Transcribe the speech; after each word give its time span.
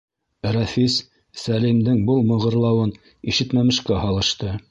Рәфис 0.55 0.95
Сәлимдең 1.41 2.01
был 2.09 2.25
мығырланыуын 2.31 2.95
ишетмәмешкә 3.33 4.03
һалышты. 4.07 4.59